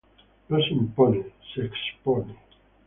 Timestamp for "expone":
1.67-2.35